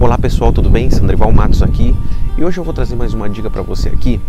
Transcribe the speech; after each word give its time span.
Olá 0.00 0.16
pessoal, 0.16 0.52
tudo 0.52 0.70
bem? 0.70 0.88
Sandrival 0.88 1.32
Matos 1.32 1.60
aqui 1.60 1.92
e 2.36 2.44
hoje 2.44 2.56
eu 2.56 2.62
vou 2.62 2.72
trazer 2.72 2.94
mais 2.94 3.14
uma 3.14 3.28
dica 3.28 3.50
para 3.50 3.62
você 3.62 3.88
aqui 3.88 4.20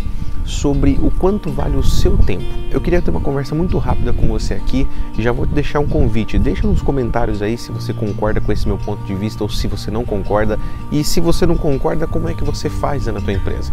sobre 0.43 0.97
o 0.99 1.11
quanto 1.11 1.51
vale 1.51 1.77
o 1.77 1.83
seu 1.83 2.17
tempo. 2.17 2.43
Eu 2.71 2.81
queria 2.81 2.99
ter 3.03 3.11
uma 3.11 3.21
conversa 3.21 3.53
muito 3.53 3.77
rápida 3.77 4.11
com 4.11 4.27
você 4.27 4.55
aqui 4.55 4.87
e 5.15 5.21
já 5.21 5.31
vou 5.31 5.45
te 5.45 5.53
deixar 5.53 5.79
um 5.79 5.87
convite. 5.87 6.39
Deixa 6.39 6.65
nos 6.65 6.81
comentários 6.81 7.39
aí 7.43 7.55
se 7.55 7.71
você 7.71 7.93
concorda 7.93 8.41
com 8.41 8.51
esse 8.51 8.67
meu 8.67 8.79
ponto 8.79 9.03
de 9.03 9.13
vista 9.13 9.43
ou 9.43 9.49
se 9.49 9.67
você 9.67 9.91
não 9.91 10.03
concorda 10.03 10.57
e 10.91 11.03
se 11.03 11.19
você 11.19 11.45
não 11.45 11.55
concorda, 11.55 12.07
como 12.07 12.27
é 12.27 12.33
que 12.33 12.43
você 12.43 12.67
faz 12.67 13.05
na 13.05 13.21
tua 13.21 13.33
empresa. 13.33 13.71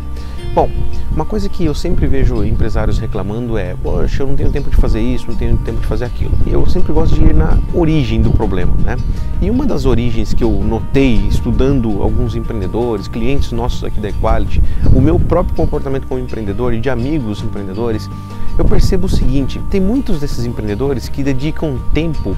Bom, 0.54 0.70
uma 1.16 1.24
coisa 1.24 1.48
que 1.48 1.64
eu 1.64 1.74
sempre 1.74 2.06
vejo 2.06 2.44
empresários 2.44 2.98
reclamando 2.98 3.56
é: 3.56 3.74
poxa, 3.82 4.22
eu 4.22 4.26
não 4.26 4.36
tenho 4.36 4.52
tempo 4.52 4.68
de 4.68 4.76
fazer 4.76 5.00
isso, 5.00 5.26
não 5.26 5.34
tenho 5.34 5.56
tempo 5.56 5.80
de 5.80 5.86
fazer 5.86 6.04
aquilo. 6.04 6.32
E 6.46 6.52
eu 6.52 6.66
sempre 6.66 6.92
gosto 6.92 7.14
de 7.14 7.22
ir 7.22 7.34
na 7.34 7.58
origem 7.72 8.20
do 8.20 8.30
problema, 8.30 8.74
né? 8.84 8.96
E 9.40 9.50
uma 9.50 9.64
das 9.64 9.86
origens 9.86 10.34
que 10.34 10.44
eu 10.44 10.50
notei 10.50 11.14
estudando 11.26 12.02
alguns 12.02 12.36
empreendedores, 12.36 13.08
clientes 13.08 13.50
nossos 13.50 13.82
aqui 13.82 13.98
da 13.98 14.10
Equality, 14.10 14.62
o 14.94 15.00
meu 15.00 15.18
próprio 15.18 15.56
comportamento 15.56 16.06
como 16.06 16.20
empreendedor 16.20 16.74
e 16.74 16.80
de 16.80 16.90
amigos 16.90 17.42
empreendedores, 17.42 18.10
eu 18.58 18.66
percebo 18.66 19.06
o 19.06 19.08
seguinte: 19.08 19.58
tem 19.70 19.80
muitos 19.80 20.20
desses 20.20 20.44
empreendedores 20.44 21.08
que 21.08 21.22
dedicam 21.22 21.78
tempo 21.94 22.36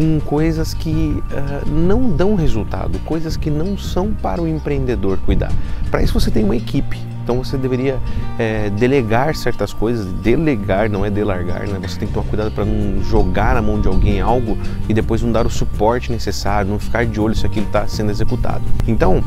com 0.00 0.18
coisas 0.20 0.72
que 0.72 1.22
uh, 1.30 1.68
não 1.68 2.08
dão 2.08 2.34
resultado, 2.34 2.98
coisas 3.00 3.36
que 3.36 3.50
não 3.50 3.76
são 3.76 4.14
para 4.14 4.40
o 4.40 4.48
empreendedor 4.48 5.18
cuidar. 5.26 5.52
Para 5.90 6.02
isso 6.02 6.18
você 6.18 6.30
tem 6.30 6.42
uma 6.42 6.56
equipe, 6.56 6.98
então 7.22 7.36
você 7.44 7.58
deveria 7.58 7.98
é, 8.38 8.70
delegar 8.70 9.36
certas 9.36 9.74
coisas, 9.74 10.10
delegar 10.22 10.88
não 10.88 11.04
é 11.04 11.10
delargar, 11.10 11.68
né? 11.68 11.78
Você 11.86 11.98
tem 11.98 12.08
que 12.08 12.14
tomar 12.14 12.26
cuidado 12.26 12.50
para 12.50 12.64
não 12.64 13.02
jogar 13.02 13.54
na 13.54 13.60
mão 13.60 13.78
de 13.78 13.88
alguém 13.88 14.22
algo 14.22 14.56
e 14.88 14.94
depois 14.94 15.20
não 15.20 15.30
dar 15.30 15.46
o 15.46 15.50
suporte 15.50 16.10
necessário, 16.10 16.70
não 16.70 16.78
ficar 16.78 17.04
de 17.04 17.20
olho 17.20 17.34
se 17.34 17.44
aquilo 17.44 17.66
está 17.66 17.86
sendo 17.86 18.10
executado. 18.10 18.62
Então, 18.88 19.22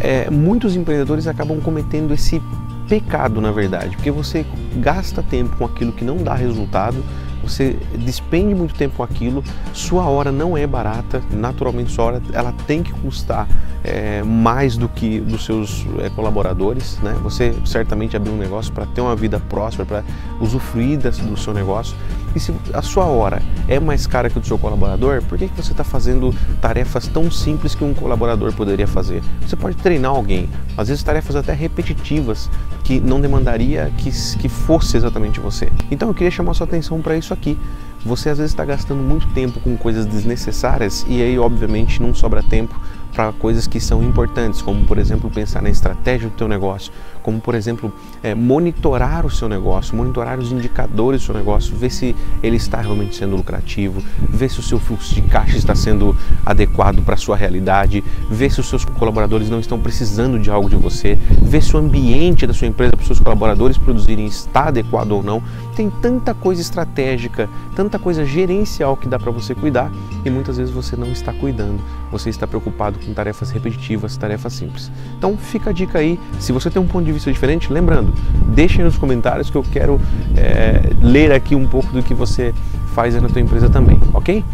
é, 0.00 0.28
muitos 0.28 0.76
empreendedores 0.76 1.26
acabam 1.26 1.58
cometendo 1.60 2.12
esse 2.12 2.42
pecado, 2.90 3.40
na 3.40 3.52
verdade, 3.52 3.96
porque 3.96 4.10
você 4.10 4.44
gasta 4.76 5.22
tempo 5.22 5.56
com 5.56 5.64
aquilo 5.64 5.92
que 5.92 6.04
não 6.04 6.18
dá 6.18 6.34
resultado 6.34 7.02
você 7.50 7.76
despende 7.98 8.54
muito 8.54 8.74
tempo 8.74 8.96
com 8.96 9.02
aquilo, 9.02 9.42
sua 9.72 10.04
hora 10.04 10.30
não 10.30 10.56
é 10.56 10.66
barata, 10.66 11.22
naturalmente 11.30 11.92
sua 11.92 12.04
hora 12.04 12.22
ela 12.32 12.52
tem 12.66 12.82
que 12.82 12.92
custar 12.92 13.48
é, 13.82 14.22
mais 14.22 14.76
do 14.76 14.88
que 14.88 15.20
dos 15.20 15.44
seus 15.44 15.86
é, 15.98 16.10
colaboradores, 16.10 16.98
né? 17.02 17.16
Você 17.22 17.54
certamente 17.64 18.16
abriu 18.16 18.32
um 18.32 18.36
negócio 18.36 18.72
para 18.72 18.86
ter 18.86 19.00
uma 19.00 19.16
vida 19.16 19.40
próspera, 19.40 19.86
para 19.86 20.04
usufruir 20.40 20.98
do 20.98 21.36
seu 21.36 21.52
negócio. 21.54 21.96
E 22.34 22.40
se 22.40 22.54
a 22.72 22.82
sua 22.82 23.04
hora 23.04 23.42
é 23.66 23.80
mais 23.80 24.06
cara 24.06 24.30
que 24.30 24.38
o 24.38 24.40
do 24.40 24.46
seu 24.46 24.58
colaborador, 24.58 25.22
por 25.22 25.36
que, 25.36 25.48
que 25.48 25.56
você 25.56 25.72
está 25.72 25.82
fazendo 25.82 26.34
tarefas 26.60 27.08
tão 27.08 27.30
simples 27.30 27.74
que 27.74 27.84
um 27.84 27.92
colaborador 27.92 28.52
poderia 28.52 28.86
fazer? 28.86 29.22
Você 29.46 29.56
pode 29.56 29.76
treinar 29.76 30.12
alguém, 30.12 30.48
às 30.76 30.88
vezes 30.88 31.02
tarefas 31.02 31.36
até 31.36 31.52
repetitivas 31.52 32.48
que 32.84 33.00
não 33.00 33.20
demandaria 33.20 33.92
que, 33.98 34.10
que 34.38 34.48
fosse 34.48 34.96
exatamente 34.96 35.40
você. 35.40 35.70
Então 35.90 36.08
eu 36.08 36.14
queria 36.14 36.30
chamar 36.30 36.54
sua 36.54 36.66
atenção 36.66 37.00
para 37.00 37.16
isso 37.16 37.32
aqui. 37.32 37.58
Você 38.04 38.30
às 38.30 38.38
vezes 38.38 38.52
está 38.52 38.64
gastando 38.64 39.02
muito 39.02 39.28
tempo 39.28 39.60
com 39.60 39.76
coisas 39.76 40.06
desnecessárias 40.06 41.04
e 41.08 41.20
aí, 41.22 41.38
obviamente, 41.38 42.00
não 42.00 42.14
sobra 42.14 42.42
tempo 42.42 42.74
para 43.14 43.32
coisas 43.32 43.66
que 43.66 43.80
são 43.80 44.02
importantes, 44.02 44.62
como 44.62 44.84
por 44.84 44.98
exemplo 44.98 45.30
pensar 45.30 45.62
na 45.62 45.70
estratégia 45.70 46.28
do 46.28 46.34
teu 46.34 46.48
negócio, 46.48 46.92
como 47.22 47.40
por 47.40 47.54
exemplo 47.54 47.92
é, 48.22 48.34
monitorar 48.34 49.26
o 49.26 49.30
seu 49.30 49.48
negócio, 49.48 49.96
monitorar 49.96 50.38
os 50.38 50.52
indicadores 50.52 51.20
do 51.20 51.26
seu 51.26 51.34
negócio, 51.34 51.74
ver 51.76 51.90
se 51.90 52.14
ele 52.42 52.56
está 52.56 52.80
realmente 52.80 53.16
sendo 53.16 53.36
lucrativo, 53.36 54.02
ver 54.28 54.48
se 54.48 54.60
o 54.60 54.62
seu 54.62 54.78
fluxo 54.78 55.14
de 55.14 55.22
caixa 55.22 55.56
está 55.56 55.74
sendo 55.74 56.16
adequado 56.44 57.02
para 57.02 57.14
a 57.14 57.18
sua 57.18 57.36
realidade, 57.36 58.02
ver 58.30 58.50
se 58.50 58.60
os 58.60 58.68
seus 58.68 58.84
colaboradores 58.84 59.50
não 59.50 59.60
estão 59.60 59.78
precisando 59.78 60.38
de 60.38 60.50
algo 60.50 60.68
de 60.68 60.76
você, 60.76 61.18
ver 61.42 61.62
se 61.62 61.74
o 61.74 61.78
ambiente 61.78 62.46
da 62.46 62.54
sua 62.54 62.68
empresa 62.68 62.92
para 62.92 63.00
os 63.00 63.06
seus 63.06 63.20
colaboradores 63.20 63.76
produzirem 63.76 64.26
está 64.26 64.68
adequado 64.68 65.12
ou 65.12 65.22
não. 65.22 65.42
Tem 65.74 65.90
tanta 65.90 66.34
coisa 66.34 66.60
estratégica, 66.60 67.48
tanta 67.74 67.98
coisa 67.98 68.24
gerencial 68.24 68.96
que 68.96 69.08
dá 69.08 69.18
para 69.18 69.30
você 69.30 69.54
cuidar 69.54 69.90
e 70.24 70.30
muitas 70.30 70.56
vezes 70.56 70.72
você 70.72 70.96
não 70.96 71.10
está 71.10 71.32
cuidando, 71.32 71.80
você 72.10 72.30
está 72.30 72.46
preocupado 72.46 72.98
com 72.98 73.12
tarefas 73.12 73.50
repetitivas, 73.50 74.16
tarefas 74.16 74.52
simples. 74.52 74.90
Então 75.16 75.36
fica 75.36 75.70
a 75.70 75.72
dica 75.72 75.98
aí, 75.98 76.18
se 76.38 76.52
você 76.52 76.70
tem 76.70 76.80
um 76.80 76.86
ponto 76.86 77.04
de 77.04 77.12
vista 77.12 77.32
diferente, 77.32 77.72
lembrando, 77.72 78.12
deixem 78.54 78.84
nos 78.84 78.96
comentários 78.96 79.50
que 79.50 79.56
eu 79.56 79.62
quero 79.62 80.00
é, 80.36 80.90
ler 81.02 81.32
aqui 81.32 81.54
um 81.54 81.66
pouco 81.66 81.92
do 81.92 82.02
que 82.02 82.14
você 82.14 82.54
faz 82.94 83.14
na 83.20 83.28
tua 83.28 83.40
empresa 83.40 83.68
também, 83.68 84.00
ok? 84.12 84.44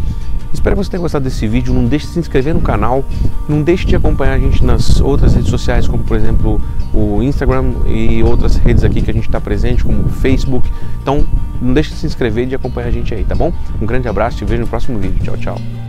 Espero 0.52 0.74
que 0.74 0.84
você 0.84 0.90
tenha 0.90 1.02
gostado 1.02 1.24
desse 1.24 1.46
vídeo. 1.46 1.74
Não 1.74 1.84
deixe 1.84 2.06
de 2.06 2.12
se 2.12 2.18
inscrever 2.18 2.54
no 2.54 2.62
canal. 2.62 3.04
Não 3.46 3.62
deixe 3.62 3.84
de 3.86 3.94
acompanhar 3.94 4.32
a 4.32 4.38
gente 4.38 4.64
nas 4.64 5.00
outras 5.00 5.34
redes 5.34 5.50
sociais, 5.50 5.86
como 5.86 6.02
por 6.02 6.16
exemplo 6.16 6.60
o 6.94 7.22
Instagram 7.22 7.72
e 7.86 8.22
outras 8.22 8.56
redes 8.56 8.82
aqui 8.82 9.02
que 9.02 9.10
a 9.10 9.14
gente 9.14 9.26
está 9.26 9.38
presente, 9.38 9.84
como 9.84 10.02
o 10.02 10.08
Facebook. 10.08 10.68
Então, 11.02 11.26
não 11.60 11.72
deixe 11.72 11.90
de 11.90 11.96
se 11.96 12.06
inscrever 12.06 12.44
e 12.44 12.48
de 12.48 12.54
acompanhar 12.54 12.88
a 12.88 12.90
gente 12.92 13.14
aí, 13.14 13.24
tá 13.24 13.34
bom? 13.34 13.52
Um 13.80 13.86
grande 13.86 14.08
abraço 14.08 14.38
te 14.38 14.44
vejo 14.44 14.62
no 14.62 14.68
próximo 14.68 14.98
vídeo. 14.98 15.22
Tchau, 15.22 15.36
tchau. 15.36 15.85